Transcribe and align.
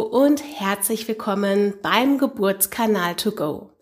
Und 0.00 0.42
herzlich 0.58 1.06
willkommen 1.06 1.74
beim 1.82 2.16
Geburtskanal 2.16 3.14
to 3.14 3.30
go. 3.32 3.72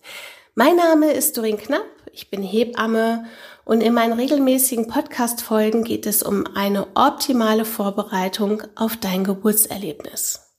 Mein 0.57 0.75
Name 0.75 1.13
ist 1.13 1.37
Dorin 1.37 1.57
Knapp, 1.57 1.87
ich 2.13 2.31
bin 2.31 2.43
Hebamme 2.43 3.27
und 3.65 3.81
in 3.81 3.95
meinen 3.95 4.15
regelmäßigen 4.15 4.89
Podcast-Folgen 4.89 5.85
geht 5.85 6.07
es 6.07 6.25
um 6.25 6.49
eine 6.57 6.89
optimale 6.97 7.65
Vorbereitung 7.65 8.65
auf 8.75 8.97
dein 8.97 9.23
Geburtserlebnis. 9.23 10.51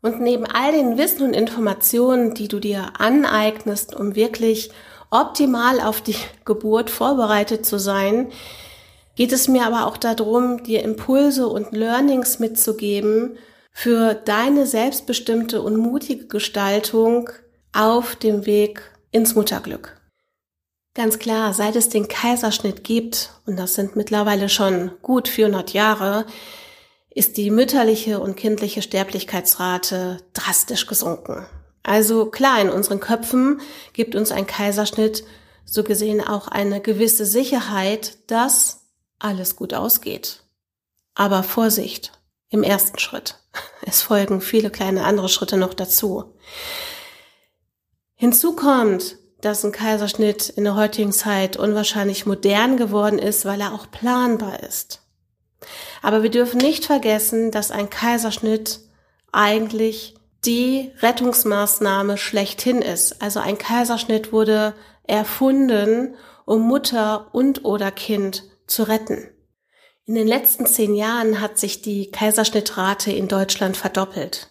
Und 0.00 0.20
neben 0.20 0.46
all 0.46 0.70
den 0.70 0.96
Wissen 0.96 1.22
und 1.22 1.34
Informationen, 1.34 2.34
die 2.34 2.46
du 2.46 2.60
dir 2.60 2.92
aneignest, 2.98 3.96
um 3.96 4.14
wirklich 4.14 4.70
optimal 5.10 5.80
auf 5.80 6.00
die 6.00 6.16
Geburt 6.44 6.88
vorbereitet 6.88 7.66
zu 7.66 7.80
sein, 7.80 8.30
geht 9.16 9.32
es 9.32 9.48
mir 9.48 9.66
aber 9.66 9.88
auch 9.88 9.96
darum, 9.96 10.62
dir 10.62 10.84
Impulse 10.84 11.48
und 11.48 11.72
Learnings 11.72 12.38
mitzugeben 12.38 13.36
für 13.70 14.14
deine 14.14 14.66
selbstbestimmte 14.66 15.62
und 15.62 15.76
mutige 15.76 16.26
Gestaltung 16.26 17.30
auf 17.72 18.16
dem 18.16 18.46
Weg 18.46 18.82
ins 19.10 19.34
Mutterglück. 19.34 19.96
Ganz 20.94 21.18
klar, 21.18 21.54
seit 21.54 21.76
es 21.76 21.88
den 21.88 22.08
Kaiserschnitt 22.08 22.82
gibt, 22.82 23.30
und 23.46 23.56
das 23.56 23.74
sind 23.74 23.94
mittlerweile 23.94 24.48
schon 24.48 24.90
gut 25.02 25.28
400 25.28 25.72
Jahre, 25.72 26.26
ist 27.10 27.36
die 27.36 27.50
mütterliche 27.50 28.20
und 28.20 28.36
kindliche 28.36 28.82
Sterblichkeitsrate 28.82 30.18
drastisch 30.32 30.86
gesunken. 30.86 31.46
Also 31.82 32.26
klar, 32.26 32.60
in 32.60 32.70
unseren 32.70 33.00
Köpfen 33.00 33.60
gibt 33.92 34.14
uns 34.14 34.32
ein 34.32 34.46
Kaiserschnitt 34.46 35.24
so 35.64 35.84
gesehen 35.84 36.20
auch 36.20 36.48
eine 36.48 36.80
gewisse 36.80 37.24
Sicherheit, 37.24 38.18
dass 38.26 38.86
alles 39.20 39.54
gut 39.54 39.72
ausgeht. 39.72 40.42
Aber 41.14 41.42
Vorsicht 41.42 42.12
im 42.50 42.62
ersten 42.62 42.98
Schritt. 42.98 43.36
Es 43.86 44.02
folgen 44.02 44.40
viele 44.40 44.70
kleine 44.70 45.04
andere 45.04 45.28
Schritte 45.28 45.56
noch 45.56 45.74
dazu. 45.74 46.34
Hinzu 48.14 48.54
kommt, 48.54 49.16
dass 49.40 49.64
ein 49.64 49.72
Kaiserschnitt 49.72 50.50
in 50.50 50.64
der 50.64 50.74
heutigen 50.74 51.12
Zeit 51.12 51.56
unwahrscheinlich 51.56 52.26
modern 52.26 52.76
geworden 52.76 53.18
ist, 53.18 53.46
weil 53.46 53.60
er 53.62 53.72
auch 53.72 53.90
planbar 53.90 54.62
ist. 54.62 55.00
Aber 56.02 56.22
wir 56.22 56.30
dürfen 56.30 56.58
nicht 56.58 56.84
vergessen, 56.84 57.50
dass 57.50 57.70
ein 57.70 57.88
Kaiserschnitt 57.88 58.80
eigentlich 59.32 60.14
die 60.44 60.92
Rettungsmaßnahme 61.00 62.16
schlechthin 62.16 62.82
ist. 62.82 63.22
Also 63.22 63.40
ein 63.40 63.58
Kaiserschnitt 63.58 64.32
wurde 64.32 64.74
erfunden, 65.04 66.14
um 66.44 66.62
Mutter 66.62 67.28
und 67.32 67.64
oder 67.64 67.90
Kind 67.90 68.44
zu 68.66 68.84
retten. 68.84 69.28
In 70.06 70.14
den 70.14 70.26
letzten 70.26 70.66
zehn 70.66 70.94
Jahren 70.94 71.40
hat 71.40 71.58
sich 71.58 71.82
die 71.82 72.10
Kaiserschnittrate 72.10 73.12
in 73.12 73.28
Deutschland 73.28 73.76
verdoppelt. 73.76 74.50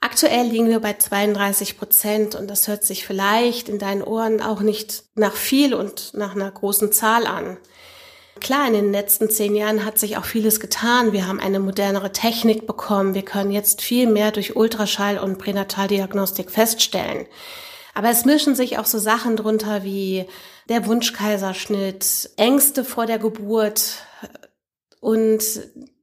Aktuell 0.00 0.46
liegen 0.46 0.68
wir 0.68 0.80
bei 0.80 0.94
32 0.94 1.78
Prozent 1.78 2.34
und 2.34 2.48
das 2.48 2.68
hört 2.68 2.84
sich 2.84 3.06
vielleicht 3.06 3.68
in 3.68 3.78
deinen 3.78 4.02
Ohren 4.02 4.40
auch 4.40 4.60
nicht 4.60 5.04
nach 5.14 5.34
viel 5.34 5.74
und 5.74 6.14
nach 6.14 6.34
einer 6.34 6.50
großen 6.50 6.92
Zahl 6.92 7.26
an. 7.26 7.58
Klar, 8.40 8.68
in 8.68 8.74
den 8.74 8.92
letzten 8.92 9.30
zehn 9.30 9.56
Jahren 9.56 9.84
hat 9.84 9.98
sich 9.98 10.16
auch 10.16 10.24
vieles 10.24 10.60
getan. 10.60 11.12
Wir 11.12 11.26
haben 11.26 11.40
eine 11.40 11.58
modernere 11.58 12.12
Technik 12.12 12.66
bekommen. 12.66 13.14
Wir 13.14 13.24
können 13.24 13.50
jetzt 13.50 13.80
viel 13.80 14.06
mehr 14.06 14.30
durch 14.30 14.56
Ultraschall 14.56 15.18
und 15.18 15.38
Pränataldiagnostik 15.38 16.50
feststellen. 16.50 17.26
Aber 17.94 18.10
es 18.10 18.26
mischen 18.26 18.54
sich 18.54 18.78
auch 18.78 18.84
so 18.84 18.98
Sachen 18.98 19.36
drunter 19.36 19.82
wie 19.84 20.26
der 20.68 20.86
Wunschkaiserschnitt, 20.86 22.30
Ängste 22.36 22.84
vor 22.84 23.06
der 23.06 23.18
Geburt, 23.18 24.04
und 25.06 25.38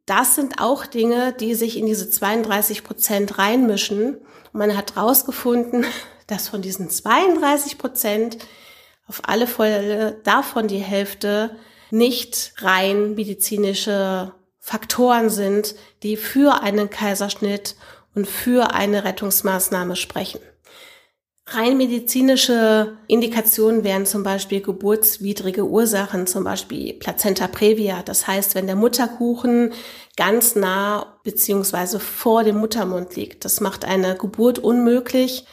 das 0.05 0.35
sind 0.35 0.61
auch 0.61 0.85
Dinge, 0.85 1.33
die 1.33 1.55
sich 1.55 1.77
in 1.77 1.85
diese 1.87 2.09
32 2.09 2.85
Prozent 2.85 3.37
reinmischen. 3.37 4.15
Und 4.15 4.53
man 4.53 4.77
hat 4.77 4.95
herausgefunden, 4.95 5.85
dass 6.27 6.47
von 6.47 6.61
diesen 6.61 6.89
32 6.89 7.77
Prozent 7.77 8.37
auf 9.05 9.19
alle 9.25 9.45
Fälle 9.45 10.21
davon 10.23 10.69
die 10.69 10.77
Hälfte 10.77 11.57
nicht 11.91 12.53
rein 12.59 13.15
medizinische 13.15 14.33
Faktoren 14.61 15.29
sind, 15.29 15.75
die 16.01 16.15
für 16.15 16.61
einen 16.61 16.89
Kaiserschnitt 16.89 17.75
und 18.15 18.25
für 18.25 18.73
eine 18.73 19.03
Rettungsmaßnahme 19.03 19.97
sprechen. 19.97 20.39
Rein 21.45 21.77
medizinische 21.77 22.97
Indikationen 23.07 23.83
wären 23.83 24.05
zum 24.05 24.23
Beispiel 24.23 24.61
geburtswidrige 24.61 25.65
Ursachen, 25.65 26.25
zum 26.25 26.45
Beispiel 26.45 26.93
Plazenta 26.93 27.47
previa. 27.47 28.01
Das 28.01 28.27
heißt, 28.27 28.55
wenn 28.55 28.65
der 28.65 28.77
Mutterkuchen 28.77 29.73
ganz 30.15 30.55
nah 30.55 31.17
beziehungsweise 31.23 31.99
vor 31.99 32.43
dem 32.43 32.57
Muttermund 32.57 33.15
liegt. 33.15 33.43
Das 33.43 33.59
macht 33.59 33.83
eine 33.83 34.15
Geburt 34.15 34.57
unmöglich, 34.57 35.45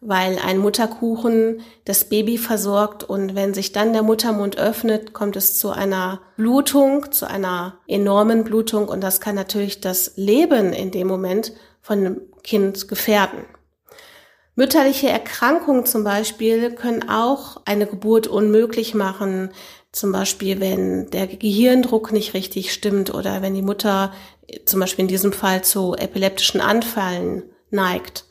weil 0.00 0.38
ein 0.38 0.58
Mutterkuchen 0.58 1.62
das 1.84 2.04
Baby 2.04 2.38
versorgt 2.38 3.02
und 3.02 3.34
wenn 3.34 3.52
sich 3.52 3.72
dann 3.72 3.92
der 3.92 4.02
Muttermund 4.02 4.58
öffnet, 4.58 5.12
kommt 5.12 5.36
es 5.36 5.58
zu 5.58 5.70
einer 5.70 6.20
Blutung, 6.36 7.10
zu 7.10 7.28
einer 7.28 7.78
enormen 7.88 8.44
Blutung 8.44 8.88
und 8.88 9.00
das 9.00 9.20
kann 9.20 9.34
natürlich 9.34 9.80
das 9.80 10.12
Leben 10.16 10.72
in 10.72 10.92
dem 10.92 11.08
Moment 11.08 11.52
von 11.80 12.02
dem 12.02 12.20
Kind 12.42 12.88
gefährden. 12.88 13.44
Mütterliche 14.54 15.08
Erkrankungen 15.08 15.86
zum 15.86 16.04
Beispiel 16.04 16.74
können 16.74 17.08
auch 17.08 17.62
eine 17.64 17.86
Geburt 17.86 18.26
unmöglich 18.26 18.94
machen. 18.94 19.50
Zum 19.92 20.12
Beispiel, 20.12 20.60
wenn 20.60 21.10
der 21.10 21.26
Gehirndruck 21.26 22.12
nicht 22.12 22.34
richtig 22.34 22.72
stimmt 22.72 23.14
oder 23.14 23.40
wenn 23.40 23.54
die 23.54 23.62
Mutter 23.62 24.12
zum 24.66 24.80
Beispiel 24.80 25.04
in 25.04 25.08
diesem 25.08 25.32
Fall 25.32 25.62
zu 25.64 25.94
epileptischen 25.94 26.60
Anfällen 26.60 27.44
neigt. 27.70 28.26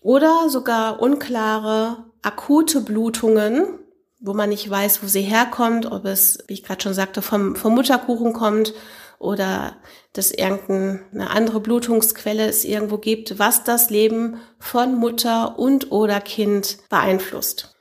Oder 0.00 0.48
sogar 0.48 1.00
unklare 1.00 2.04
akute 2.22 2.80
Blutungen, 2.80 3.78
wo 4.20 4.32
man 4.32 4.48
nicht 4.48 4.68
weiß, 4.68 5.02
wo 5.02 5.06
sie 5.06 5.20
herkommt, 5.20 5.84
ob 5.84 6.06
es, 6.06 6.38
wie 6.46 6.54
ich 6.54 6.62
gerade 6.62 6.82
schon 6.82 6.94
sagte, 6.94 7.20
vom, 7.20 7.56
vom 7.56 7.74
Mutterkuchen 7.74 8.32
kommt 8.32 8.72
oder 9.22 9.76
dass 10.12 10.32
irgendeine 10.32 11.30
andere 11.30 11.60
Blutungsquelle 11.60 12.46
es 12.46 12.64
irgendwo 12.64 12.98
gibt, 12.98 13.38
was 13.38 13.64
das 13.64 13.88
Leben 13.88 14.40
von 14.58 14.96
Mutter 14.96 15.58
und 15.58 15.92
oder 15.92 16.20
Kind 16.20 16.78
beeinflusst. 16.90 17.74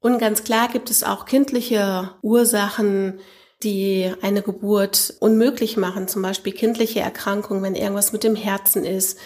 Und 0.00 0.18
ganz 0.18 0.42
klar 0.44 0.68
gibt 0.68 0.90
es 0.90 1.04
auch 1.04 1.26
kindliche 1.26 2.14
Ursachen, 2.22 3.20
die 3.62 4.10
eine 4.22 4.40
Geburt 4.40 5.14
unmöglich 5.20 5.76
machen, 5.76 6.08
zum 6.08 6.22
Beispiel 6.22 6.54
kindliche 6.54 7.00
Erkrankungen, 7.00 7.62
wenn 7.62 7.74
irgendwas 7.74 8.12
mit 8.12 8.24
dem 8.24 8.34
Herzen 8.34 8.84
ist, 8.86 9.18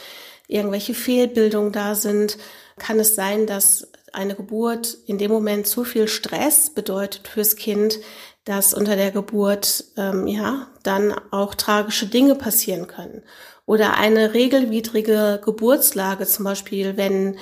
irgendwelche 0.49 0.95
Fehlbildungen 0.95 1.71
da 1.71 1.95
sind, 1.95 2.37
kann 2.77 2.99
es 2.99 3.15
sein, 3.15 3.47
dass 3.47 3.93
eine 4.13 4.35
Geburt 4.35 4.97
in 5.07 5.19
dem 5.19 5.31
Moment 5.31 5.69
zu 5.69 5.85
viel 5.85 6.09
Stress 6.09 6.71
bedeutet 6.71 7.29
fürs 7.29 7.55
Kind, 7.55 8.01
dass 8.45 8.75
unter 8.75 8.97
der 8.97 9.11
Geburt 9.11 9.85
ähm, 9.97 10.27
ja 10.27 10.69
dann 10.83 11.15
auch 11.31 11.55
tragische 11.55 12.07
Dinge 12.07 12.35
passieren 12.35 12.87
können. 12.87 13.23
Oder 13.67 13.97
eine 13.97 14.35
regelwidrige 14.35 15.41
Geburtslage, 15.43 16.27
zum 16.27 16.45
Beispiel 16.45 16.97
wenn 16.97 17.39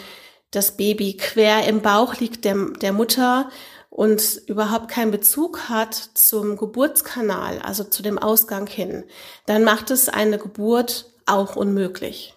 das 0.53 0.77
Baby 0.77 1.17
quer 1.17 1.67
im 1.67 1.81
Bauch 1.81 2.17
liegt 2.21 2.45
der, 2.45 2.57
der 2.81 2.93
Mutter 2.93 3.51
und 3.91 4.43
überhaupt 4.47 4.89
keinen 4.89 5.11
Bezug 5.11 5.69
hat 5.69 5.95
zum 5.95 6.57
Geburtskanal, 6.57 7.59
also 7.61 7.85
zu 7.85 8.03
dem 8.03 8.19
Ausgang 8.19 8.67
hin, 8.67 9.05
dann 9.47 9.65
macht 9.65 9.91
es 9.91 10.09
eine 10.09 10.39
Geburt 10.39 11.11
auch 11.27 11.57
unmöglich. 11.57 12.35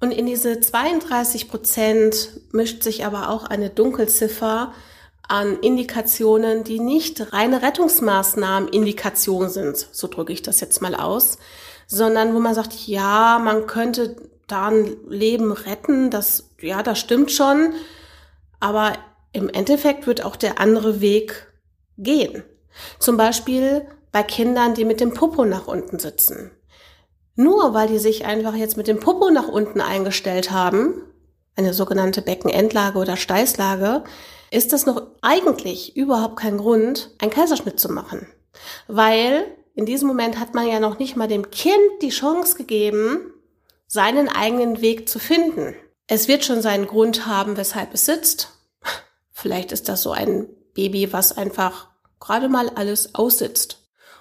Und 0.00 0.12
in 0.12 0.26
diese 0.26 0.60
32 0.60 1.48
Prozent 1.48 2.30
mischt 2.52 2.82
sich 2.82 3.04
aber 3.04 3.30
auch 3.30 3.44
eine 3.44 3.68
Dunkelziffer 3.68 4.72
an 5.28 5.58
Indikationen, 5.60 6.64
die 6.64 6.80
nicht 6.80 7.32
reine 7.32 7.62
Rettungsmaßnahmen 7.62 8.70
Indikationen 8.70 9.50
sind, 9.50 9.76
so 9.92 10.08
drücke 10.08 10.32
ich 10.32 10.42
das 10.42 10.60
jetzt 10.60 10.80
mal 10.80 10.94
aus, 10.94 11.38
sondern 11.86 12.34
wo 12.34 12.40
man 12.40 12.54
sagt, 12.54 12.86
ja, 12.86 13.38
man 13.38 13.66
könnte 13.66 14.16
da 14.46 14.68
ein 14.68 14.96
Leben 15.06 15.52
retten, 15.52 16.10
das, 16.10 16.50
ja, 16.60 16.82
das 16.82 16.98
stimmt 16.98 17.30
schon, 17.30 17.74
aber 18.58 18.94
im 19.32 19.50
Endeffekt 19.50 20.06
wird 20.06 20.24
auch 20.24 20.36
der 20.36 20.60
andere 20.60 21.02
Weg 21.02 21.52
gehen. 21.98 22.42
Zum 22.98 23.18
Beispiel 23.18 23.86
bei 24.10 24.22
Kindern, 24.22 24.74
die 24.74 24.86
mit 24.86 25.00
dem 25.00 25.12
Popo 25.12 25.44
nach 25.44 25.66
unten 25.66 25.98
sitzen. 25.98 26.50
Nur 27.34 27.74
weil 27.74 27.88
die 27.88 27.98
sich 27.98 28.24
einfach 28.24 28.54
jetzt 28.54 28.76
mit 28.78 28.88
dem 28.88 28.98
Popo 28.98 29.30
nach 29.30 29.48
unten 29.48 29.80
eingestellt 29.80 30.50
haben, 30.50 31.02
eine 31.54 31.74
sogenannte 31.74 32.22
Beckenendlage 32.22 32.98
oder 32.98 33.16
Steißlage, 33.16 34.04
ist 34.50 34.72
das 34.72 34.86
noch 34.86 35.02
eigentlich 35.20 35.96
überhaupt 35.96 36.36
kein 36.36 36.58
Grund, 36.58 37.10
einen 37.18 37.30
Kaiserschnitt 37.30 37.78
zu 37.78 37.92
machen. 37.92 38.26
Weil 38.86 39.46
in 39.74 39.86
diesem 39.86 40.08
Moment 40.08 40.38
hat 40.38 40.54
man 40.54 40.66
ja 40.66 40.80
noch 40.80 40.98
nicht 40.98 41.16
mal 41.16 41.28
dem 41.28 41.50
Kind 41.50 42.02
die 42.02 42.08
Chance 42.08 42.56
gegeben, 42.56 43.32
seinen 43.86 44.28
eigenen 44.28 44.80
Weg 44.80 45.08
zu 45.08 45.18
finden. 45.18 45.74
Es 46.06 46.28
wird 46.28 46.44
schon 46.44 46.62
seinen 46.62 46.86
Grund 46.86 47.26
haben, 47.26 47.56
weshalb 47.56 47.94
es 47.94 48.04
sitzt. 48.04 48.50
Vielleicht 49.30 49.72
ist 49.72 49.88
das 49.88 50.02
so 50.02 50.10
ein 50.10 50.48
Baby, 50.74 51.12
was 51.12 51.36
einfach 51.36 51.88
gerade 52.18 52.48
mal 52.48 52.70
alles 52.70 53.14
aussitzt. 53.14 53.77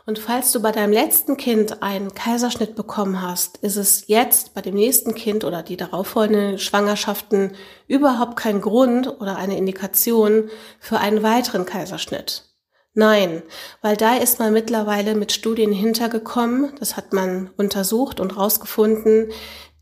Und 0.07 0.19
falls 0.19 0.53
du 0.53 0.61
bei 0.61 0.71
deinem 0.71 0.93
letzten 0.93 1.35
Kind 1.35 1.83
einen 1.83 2.13
Kaiserschnitt 2.13 2.75
bekommen 2.75 3.21
hast, 3.21 3.57
ist 3.57 3.75
es 3.75 4.07
jetzt 4.07 4.53
bei 4.53 4.61
dem 4.61 4.73
nächsten 4.73 5.13
Kind 5.13 5.43
oder 5.43 5.63
die 5.63 5.75
darauffolgenden 5.75 6.59
Schwangerschaften 6.59 7.51
überhaupt 7.87 8.37
kein 8.37 8.61
Grund 8.61 9.19
oder 9.19 9.35
eine 9.35 9.57
Indikation 9.57 10.49
für 10.79 10.99
einen 10.99 11.23
weiteren 11.23 11.65
Kaiserschnitt. 11.65 12.45
Nein, 12.93 13.43
weil 13.81 13.97
da 13.97 14.15
ist 14.15 14.39
man 14.39 14.53
mittlerweile 14.53 15.13
mit 15.13 15.33
Studien 15.33 15.73
hintergekommen, 15.73 16.71
das 16.79 16.95
hat 16.95 17.11
man 17.11 17.49
untersucht 17.57 18.21
und 18.21 18.37
herausgefunden, 18.37 19.33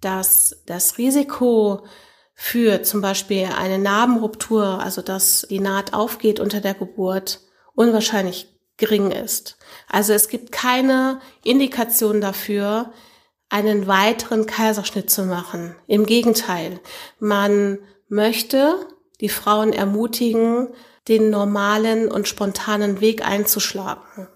dass 0.01 0.63
das 0.65 0.97
Risiko 0.97 1.85
für 2.33 2.81
zum 2.81 2.99
Beispiel 2.99 3.47
eine 3.55 3.77
Narbenruptur, 3.77 4.81
also 4.81 5.03
dass 5.03 5.45
die 5.51 5.59
Naht 5.59 5.93
aufgeht 5.93 6.39
unter 6.39 6.61
der 6.61 6.73
Geburt, 6.73 7.41
unwahrscheinlich 7.75 8.54
gering 8.77 9.11
ist. 9.11 9.57
Also 9.87 10.13
es 10.13 10.29
gibt 10.29 10.51
keine 10.51 11.19
Indikation 11.43 12.21
dafür, 12.21 12.91
einen 13.49 13.87
weiteren 13.87 14.45
Kaiserschnitt 14.45 15.09
zu 15.09 15.23
machen. 15.23 15.75
Im 15.87 16.05
Gegenteil, 16.05 16.79
man 17.19 17.79
möchte 18.09 18.85
die 19.21 19.29
Frauen 19.29 19.71
ermutigen, 19.71 20.69
den 21.07 21.29
normalen 21.29 22.11
und 22.11 22.27
spontanen 22.27 22.99
Weg 22.99 23.25
einzuschlagen. 23.25 24.27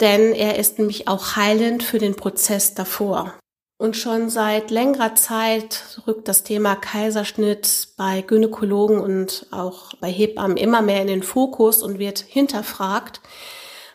Denn 0.00 0.32
er 0.32 0.58
ist 0.58 0.78
nämlich 0.78 1.06
auch 1.06 1.36
heilend 1.36 1.82
für 1.82 1.98
den 1.98 2.16
Prozess 2.16 2.74
davor. 2.74 3.34
Und 3.78 3.96
schon 3.96 4.30
seit 4.30 4.70
längerer 4.70 5.14
Zeit 5.14 6.00
rückt 6.06 6.28
das 6.28 6.44
Thema 6.44 6.76
Kaiserschnitt 6.76 7.88
bei 7.96 8.22
Gynäkologen 8.22 9.00
und 9.00 9.46
auch 9.50 9.94
bei 10.00 10.10
Hebammen 10.10 10.56
immer 10.56 10.82
mehr 10.82 11.02
in 11.02 11.08
den 11.08 11.22
Fokus 11.22 11.82
und 11.82 11.98
wird 11.98 12.20
hinterfragt, 12.20 13.20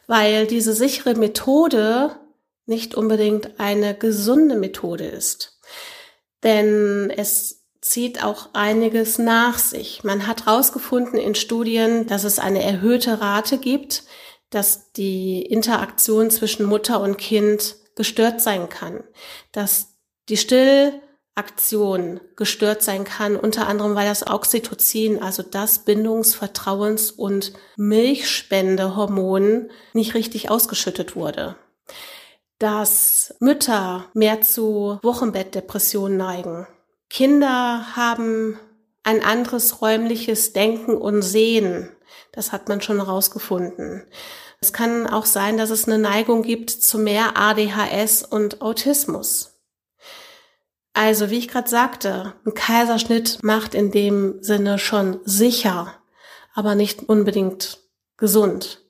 weil 0.08 0.48
diese 0.48 0.74
sichere 0.74 1.16
Methode 1.16 2.16
nicht 2.66 2.96
unbedingt 2.96 3.60
eine 3.60 3.96
gesunde 3.96 4.56
Methode 4.56 5.06
ist. 5.06 5.60
Denn 6.44 7.10
es 7.16 7.66
zieht 7.82 8.24
auch 8.24 8.50
einiges 8.54 9.18
nach 9.18 9.58
sich. 9.58 10.04
Man 10.04 10.28
hat 10.28 10.46
herausgefunden 10.46 11.18
in 11.20 11.36
Studien, 11.36 12.08
dass 12.08 12.24
es 12.24 12.40
eine 12.40 12.64
erhöhte 12.64 13.22
Rate 13.22 13.58
gibt, 13.58 14.04
dass 14.50 14.92
die 14.94 15.42
Interaktion 15.42 16.30
zwischen 16.30 16.66
Mutter 16.66 17.02
und 17.02 17.18
Kind 17.18 17.76
gestört 17.96 18.42
sein 18.42 18.70
kann, 18.70 19.04
dass 19.52 19.96
die 20.30 20.38
Stillaktion 21.38 22.20
gestört 22.36 22.82
sein 22.82 23.04
kann, 23.04 23.36
unter 23.36 23.68
anderem 23.68 23.94
weil 23.94 24.08
das 24.08 24.26
Oxytocin, 24.26 25.22
also 25.22 25.44
das 25.44 25.86
Bindungs-, 25.86 26.34
Vertrauens- 26.34 27.12
und 27.12 27.54
Milchspendehormon 27.76 29.70
nicht 29.94 30.16
richtig 30.16 30.50
ausgeschüttet 30.50 31.16
wurde. 31.16 31.56
Dass 32.58 33.36
Mütter 33.40 34.06
mehr 34.16 34.42
zu 34.42 34.98
Wochenbettdepressionen 35.04 36.18
neigen. 36.18 36.68
Kinder 37.08 37.96
haben 37.96 38.58
ein 39.04 39.24
anderes 39.24 39.80
räumliches 39.80 40.54
Denken 40.54 40.98
und 40.98 41.22
Sehen. 41.22 41.92
Das 42.32 42.52
hat 42.52 42.68
man 42.68 42.82
schon 42.82 42.98
herausgefunden. 42.98 44.08
Es 44.60 44.74
kann 44.74 45.06
auch 45.06 45.26
sein, 45.26 45.58
dass 45.58 45.70
es 45.70 45.86
eine 45.86 46.00
Neigung 46.00 46.42
gibt 46.42 46.72
zu 46.72 46.98
mehr 46.98 47.38
ADHS 47.38 48.24
und 48.24 48.64
Autismus. 48.64 49.57
Also, 50.98 51.30
wie 51.30 51.38
ich 51.38 51.48
gerade 51.48 51.70
sagte, 51.70 52.34
ein 52.44 52.56
Kaiserschnitt 52.56 53.38
macht 53.44 53.76
in 53.76 53.92
dem 53.92 54.42
Sinne 54.42 54.80
schon 54.80 55.20
sicher, 55.26 55.94
aber 56.56 56.74
nicht 56.74 57.08
unbedingt 57.08 57.78
gesund. 58.18 58.82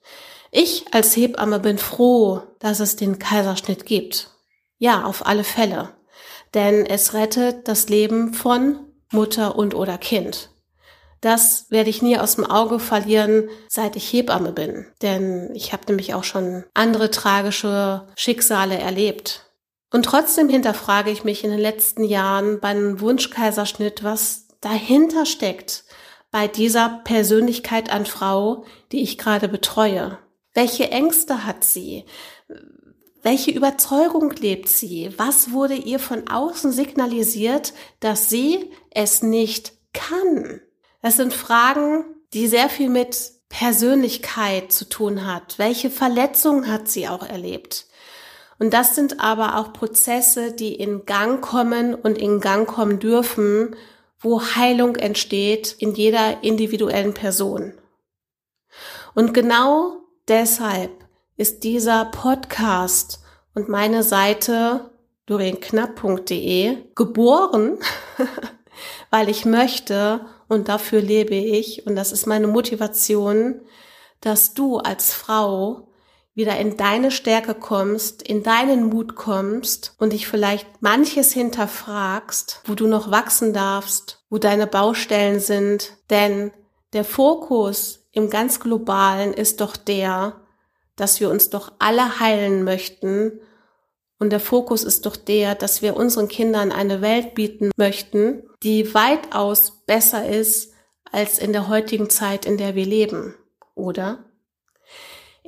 Ich 0.50 0.86
als 0.92 1.14
Hebamme 1.14 1.60
bin 1.60 1.76
froh, 1.76 2.40
dass 2.60 2.80
es 2.80 2.96
den 2.96 3.18
Kaiserschnitt 3.18 3.84
gibt. 3.84 4.30
Ja, 4.78 5.04
auf 5.04 5.26
alle 5.26 5.44
Fälle. 5.44 5.90
Denn 6.54 6.86
es 6.86 7.12
rettet 7.12 7.68
das 7.68 7.90
Leben 7.90 8.32
von 8.32 8.86
Mutter 9.12 9.56
und 9.56 9.74
oder 9.74 9.98
Kind. 9.98 10.48
Das 11.20 11.66
werde 11.68 11.90
ich 11.90 12.00
nie 12.00 12.18
aus 12.18 12.36
dem 12.36 12.46
Auge 12.46 12.78
verlieren, 12.78 13.50
seit 13.68 13.96
ich 13.96 14.10
Hebamme 14.10 14.52
bin. 14.52 14.86
Denn 15.02 15.54
ich 15.54 15.74
habe 15.74 15.84
nämlich 15.88 16.14
auch 16.14 16.24
schon 16.24 16.64
andere 16.72 17.10
tragische 17.10 18.08
Schicksale 18.16 18.78
erlebt. 18.78 19.47
Und 19.90 20.04
trotzdem 20.04 20.48
hinterfrage 20.48 21.10
ich 21.10 21.24
mich 21.24 21.44
in 21.44 21.50
den 21.50 21.60
letzten 21.60 22.04
Jahren 22.04 22.60
beim 22.60 23.00
Wunschkaiserschnitt, 23.00 24.04
was 24.04 24.46
dahinter 24.60 25.24
steckt 25.24 25.84
bei 26.30 26.46
dieser 26.46 27.00
Persönlichkeit 27.04 27.90
an 27.90 28.04
Frau, 28.04 28.64
die 28.92 29.02
ich 29.02 29.16
gerade 29.16 29.48
betreue. 29.48 30.18
Welche 30.52 30.90
Ängste 30.90 31.46
hat 31.46 31.64
sie? 31.64 32.04
Welche 33.22 33.50
Überzeugung 33.50 34.30
lebt 34.32 34.68
sie? 34.68 35.10
Was 35.16 35.52
wurde 35.52 35.74
ihr 35.74 35.98
von 35.98 36.28
außen 36.28 36.72
signalisiert, 36.72 37.72
dass 38.00 38.28
sie 38.28 38.70
es 38.90 39.22
nicht 39.22 39.72
kann? 39.92 40.60
Das 41.02 41.16
sind 41.16 41.32
Fragen, 41.32 42.04
die 42.34 42.46
sehr 42.46 42.68
viel 42.68 42.90
mit 42.90 43.32
Persönlichkeit 43.48 44.72
zu 44.72 44.88
tun 44.88 45.26
hat. 45.26 45.58
Welche 45.58 45.90
Verletzungen 45.90 46.70
hat 46.70 46.88
sie 46.88 47.08
auch 47.08 47.26
erlebt? 47.26 47.86
Und 48.58 48.74
das 48.74 48.94
sind 48.94 49.20
aber 49.20 49.56
auch 49.56 49.72
Prozesse, 49.72 50.52
die 50.52 50.74
in 50.74 51.06
Gang 51.06 51.40
kommen 51.40 51.94
und 51.94 52.18
in 52.18 52.40
Gang 52.40 52.66
kommen 52.66 52.98
dürfen, 52.98 53.76
wo 54.20 54.42
Heilung 54.42 54.96
entsteht 54.96 55.76
in 55.78 55.94
jeder 55.94 56.42
individuellen 56.42 57.14
Person. 57.14 57.72
Und 59.14 59.32
genau 59.32 60.00
deshalb 60.26 60.90
ist 61.36 61.62
dieser 61.62 62.06
Podcast 62.06 63.20
und 63.54 63.68
meine 63.68 64.02
Seite 64.02 64.90
dorienknapp.de 65.26 66.78
geboren, 66.96 67.78
weil 69.10 69.28
ich 69.28 69.44
möchte 69.44 70.20
und 70.48 70.68
dafür 70.68 71.00
lebe 71.00 71.34
ich 71.34 71.86
und 71.86 71.94
das 71.94 72.10
ist 72.10 72.26
meine 72.26 72.48
Motivation, 72.48 73.60
dass 74.20 74.54
du 74.54 74.78
als 74.78 75.12
Frau 75.12 75.88
wieder 76.38 76.56
in 76.56 76.76
deine 76.76 77.10
Stärke 77.10 77.52
kommst, 77.52 78.22
in 78.22 78.44
deinen 78.44 78.84
Mut 78.84 79.16
kommst 79.16 79.96
und 79.98 80.12
dich 80.12 80.28
vielleicht 80.28 80.68
manches 80.80 81.32
hinterfragst, 81.32 82.62
wo 82.64 82.76
du 82.76 82.86
noch 82.86 83.10
wachsen 83.10 83.52
darfst, 83.52 84.24
wo 84.30 84.38
deine 84.38 84.68
Baustellen 84.68 85.40
sind, 85.40 85.94
denn 86.10 86.52
der 86.92 87.02
Fokus 87.02 88.06
im 88.12 88.30
ganz 88.30 88.60
globalen 88.60 89.34
ist 89.34 89.60
doch 89.60 89.76
der, 89.76 90.40
dass 90.94 91.18
wir 91.18 91.28
uns 91.28 91.50
doch 91.50 91.72
alle 91.80 92.20
heilen 92.20 92.62
möchten 92.62 93.40
und 94.20 94.30
der 94.30 94.40
Fokus 94.40 94.84
ist 94.84 95.06
doch 95.06 95.16
der, 95.16 95.56
dass 95.56 95.82
wir 95.82 95.96
unseren 95.96 96.28
Kindern 96.28 96.70
eine 96.70 97.00
Welt 97.00 97.34
bieten 97.34 97.72
möchten, 97.76 98.44
die 98.62 98.94
weitaus 98.94 99.82
besser 99.86 100.28
ist 100.28 100.72
als 101.10 101.40
in 101.40 101.52
der 101.52 101.66
heutigen 101.66 102.10
Zeit, 102.10 102.46
in 102.46 102.58
der 102.58 102.76
wir 102.76 102.86
leben, 102.86 103.34
oder? 103.74 104.24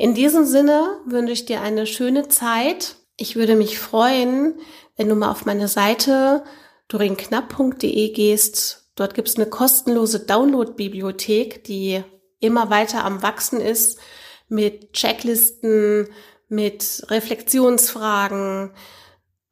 In 0.00 0.14
diesem 0.14 0.46
Sinne 0.46 0.98
wünsche 1.04 1.34
ich 1.34 1.44
dir 1.44 1.60
eine 1.60 1.86
schöne 1.86 2.26
Zeit. 2.28 2.96
Ich 3.18 3.36
würde 3.36 3.54
mich 3.54 3.78
freuen, 3.78 4.58
wenn 4.96 5.10
du 5.10 5.14
mal 5.14 5.30
auf 5.30 5.44
meine 5.44 5.68
Seite 5.68 6.42
dorinknapp.de 6.88 8.08
gehst. 8.12 8.90
Dort 8.96 9.12
gibt 9.12 9.28
es 9.28 9.36
eine 9.36 9.44
kostenlose 9.44 10.20
Download-Bibliothek, 10.20 11.64
die 11.64 12.02
immer 12.38 12.70
weiter 12.70 13.04
am 13.04 13.22
Wachsen 13.22 13.60
ist 13.60 13.98
mit 14.48 14.94
Checklisten, 14.94 16.08
mit 16.48 17.02
Reflexionsfragen. 17.08 18.72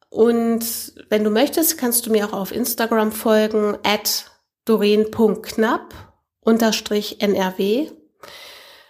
Und 0.09 0.65
wenn 1.09 1.23
du 1.23 1.29
möchtest, 1.29 1.77
kannst 1.77 2.07
du 2.07 2.11
mir 2.11 2.25
auch 2.25 2.33
auf 2.33 2.51
Instagram 2.51 3.11
folgen, 3.11 3.77
at 3.83 4.25
doreen.knapp 4.65 5.93
unterstrich 6.39 7.21
NRW. 7.21 7.91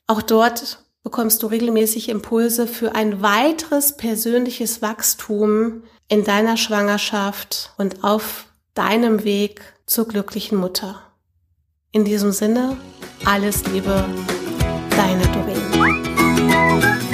Auch 0.07 0.21
dort 0.21 0.85
bekommst 1.03 1.43
du 1.43 1.47
regelmäßig 1.47 2.09
Impulse 2.09 2.67
für 2.67 2.95
ein 2.95 3.21
weiteres 3.21 3.95
persönliches 3.97 4.81
Wachstum 4.81 5.83
in 6.07 6.23
deiner 6.23 6.57
Schwangerschaft 6.57 7.73
und 7.77 8.03
auf 8.03 8.45
deinem 8.73 9.23
Weg 9.23 9.61
zur 9.85 10.07
glücklichen 10.07 10.57
Mutter. 10.57 11.01
In 11.91 12.05
diesem 12.05 12.31
Sinne, 12.31 12.77
alles 13.25 13.65
Liebe, 13.67 14.05
deine 14.91 15.23
Doreen. 15.27 17.08